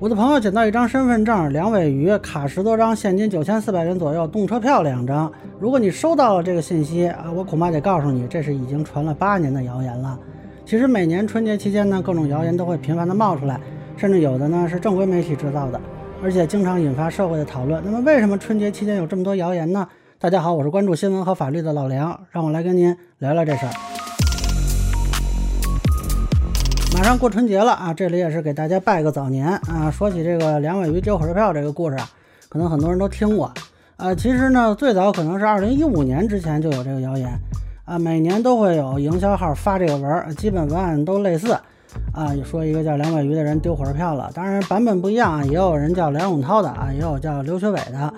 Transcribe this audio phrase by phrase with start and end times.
[0.00, 5.30] 我的朋友捡到一张身份证，两尾鱼，卡十多张，现金九千四百元左右，动车票两张。
[5.58, 10.16] 如果你收到了这个信息啊，我恐怕得告诉你，这是已经传了八年的谣言了。
[10.64, 13.60] 其实每年春节期间呢，各种谣言都会频繁的冒出来，
[13.96, 15.80] 甚至有的呢是正规媒体制造的，
[16.22, 17.82] 而且经常引发社会的讨论。
[17.84, 19.84] 那么为什么春节期间有这么多谣言呢？
[20.20, 23.97] 大家好，我是关注新闻和法律的老梁，让我来跟您聊聊这事儿。
[26.98, 29.88] 马上过春节了啊，这里也是给大家拜个早年啊。
[29.88, 32.10] 说起这个两尾鱼丢火车票这个故事啊，
[32.48, 33.52] 可能很多人都听过
[33.96, 34.12] 啊。
[34.16, 37.30] 其实呢，最早可能是二零一五年之前就有这个谣言
[37.84, 41.52] 啊，每年都会有营销号发这个文，基本文案都类似
[42.12, 44.28] 啊，说一个叫两尾鱼的人丢火车票了。
[44.34, 48.12] 当然版本不一样啊，也有人叫梁永涛的啊，也有叫刘学伟的。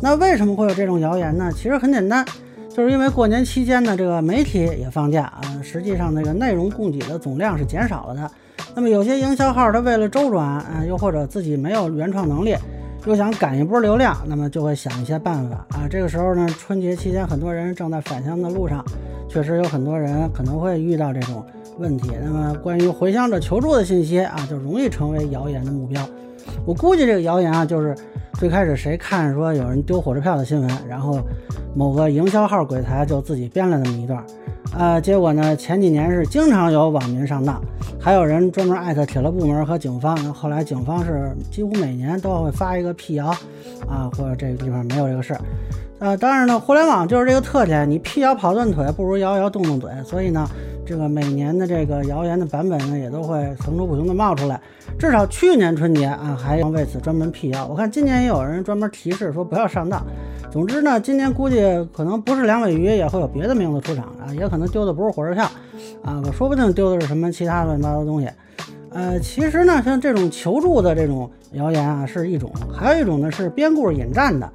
[0.00, 1.52] 那为什么会有这种谣言呢？
[1.54, 2.24] 其实很简单。
[2.74, 8.30] 就是因为过年期间呢，这个媒体也放假啊，实际上那个内容供给的总量是减少了的。
[8.74, 12.56] 那么有些营销号，他为了周转啊，又或者自己没有原创能力，
[13.04, 15.86] 又想赶一波流量，那么就会想一些办法啊。
[15.90, 18.82] 这个时候呢，春节期间很多人正在返乡的路上，
[19.28, 21.44] 确实有很多人可能会遇到这种
[21.78, 22.10] 问题。
[22.22, 26.00] 那么关于回乡者求助的信息啊，就容易成为谣言的目标。
[26.66, 27.94] 我估计这个谣言啊，就是
[28.34, 31.20] 最开始谁看说有人丢火车票的新闻，然后。
[31.74, 34.22] 某个营销号鬼才就自己编了那么一段，
[34.76, 37.58] 呃，结果呢，前几年是经常有网民上当，
[37.98, 40.14] 还有人专门艾特铁路部门和警方。
[40.34, 43.28] 后来警方是几乎每年都会发一个辟谣，
[43.88, 45.40] 啊，或者这个地方没有这个事儿。
[45.98, 49.90] 呃，当然呢，互联网就是这个特点，你辟谣跑断腿，不如摇摇动动嘴。
[50.04, 50.46] 所以呢。
[50.84, 54.60] 这个每年的这个谣言的版本呢，也都会层出不穷的冒出来。
[54.98, 57.66] 至少去年春节啊，还要为此专门辟谣。
[57.66, 60.04] 我看今年也有人专门提示说不要上当。
[60.50, 65.44] 总之呢，今年估计可能不是两尾鱼，也会有别的名字出场啊，也可能丢的不是火车票
[66.04, 68.28] 啊，我说不定丢的是什么其他乱七八糟东西。
[68.90, 74.50] 呃，其实呢，像这种求助的这种谣言啊，是一种；还有一种呢，是编故事引战的。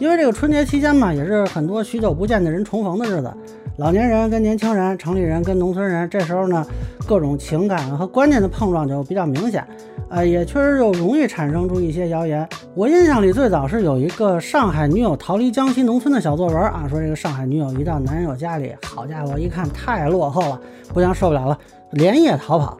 [0.00, 3.30] 因为这个春节期间嘛，也是很多许久不见的人重逢的日子，
[3.76, 6.66] 老年人跟年轻人，城里人跟农村人，这时候呢，
[7.06, 9.62] 各种情感和观念的碰撞就比较明显，
[10.08, 12.48] 呃，也确实就容易产生出一些谣言。
[12.74, 20.58] 我印象里最早是有一个上海女友逃离江西农村的小作文啊，说这个上海女友一到男友家里，好家伙，一看太落后了，
[20.94, 21.58] 不行受不了了，
[21.90, 22.74] 连夜逃跑。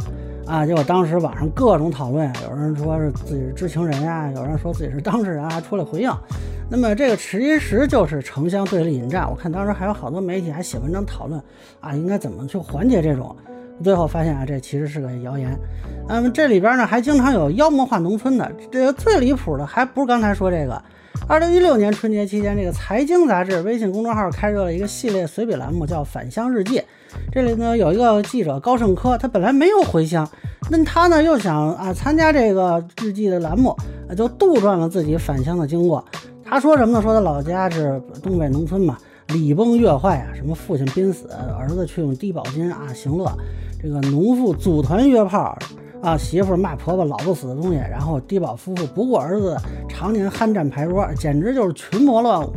[0.50, 0.66] 啊！
[0.66, 6.11] 结果当时网上各种讨论，有人说是自己是知情人呀，有人说自己是当事人啊，出来回应。
[6.69, 9.31] 那么这个其实就是城乡对立引战。
[9.31, 11.41] 我看当时还有好多媒体还写文章讨论
[11.81, 13.34] 啊，应该怎么去缓解这种。
[13.84, 15.56] 最后发现啊，这其实是个谣言。
[16.09, 18.50] 那么这里边呢，还经常有妖魔化农村的。
[18.72, 20.83] 这个最离谱的还不是刚才说这个。
[21.28, 26.78] 二零一六年春节期间，这个财经杂志微信公众号开设了一个系列随笔栏目，叫《返乡日记》。
[27.32, 30.28] 这里呢有一个记者高胜科，他本来没有回乡，
[30.71, 33.76] 那他呢又想啊参加这个日记的栏目，
[34.16, 36.04] 就杜撰了自己返乡的经过。
[36.44, 37.03] 他说什么呢？
[37.03, 38.98] 说他老家是东北农村嘛，
[39.28, 43.32] 礼崩乐坏啊，什么父亲濒死，儿子却用低保金啊行乐，
[43.81, 45.56] 这个农妇组团约炮
[46.03, 49.56] 啊，媳妇骂婆婆老不死的东西，然后低保夫妇不顾儿子
[49.88, 52.53] 常年酣战牌桌，简直就是群魔乱舞。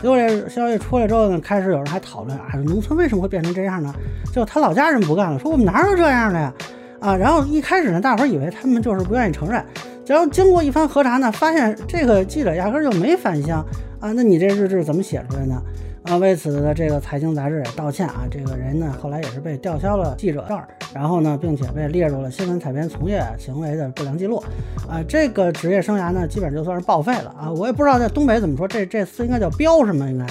[0.00, 3.92] 结果这消息出来之后呢，开始有人还讨论啊，农村为什么会变成这样呢？
[4.32, 6.54] 就他老家人不干了，说我们哪有这样的呀？
[7.00, 9.60] 啊，然后一开始呢，大伙儿以为他们就是不愿意承认，
[10.06, 13.58] 然后经过一番核查呢，发现这个记者压根就没返乡
[13.98, 15.60] 啊，那你这日志怎么写出来呢？
[16.08, 20.58] 啊，为此呢，这个财经杂志也道歉啊，这个人呢后来也是被吊销了记者证，
[20.94, 24.42] 然后呢，并且被列入了新闻采编从业行为的不良记录，
[24.88, 30.24] 啊，这个职业生涯呢基本就算是报废了啊，我也不知道在东北怎么说，这这词应该叫标什么应该，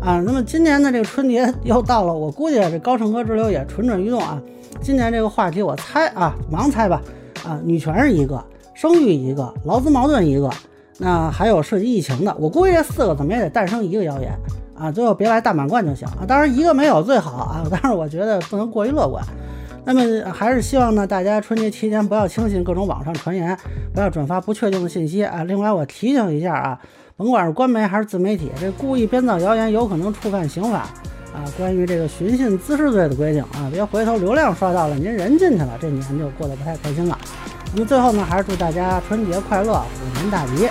[0.00, 4.40] 啊，那么今年的这个春节又到了，我估计这高盛哥之流也蠢蠢欲动啊，
[4.80, 7.02] 今年这个话题我猜啊，盲猜吧，
[7.44, 8.40] 啊，女权是一个，
[8.74, 10.48] 生育一个，劳资矛盾一个，
[10.98, 14.30] 那还有涉及疫情的，我估计这四个怎么也得诞生一个谣言。
[14.78, 16.24] 啊，最后别来大满贯就行啊！
[16.26, 19.24] 当然一个没有最好啊，但是我觉得不能过于乐观。
[19.84, 23.56] 那么还是希望呢，大家春节期间不要轻信各种网上传言，
[23.94, 25.44] 不要转发不确定的信息啊。
[25.44, 26.80] 另外我提醒一下啊，
[27.16, 30.88] 甭管是官媒还是自媒体，这故意编造谣言有可能触犯刑法
[31.32, 37.16] 啊，关于这个寻衅滋事罪的规定啊，别回头流量刷到了，您人进去了，这年就过得不太开心了。
[37.72, 40.68] 那么最后呢，还是祝大家春节快乐，虎年大吉。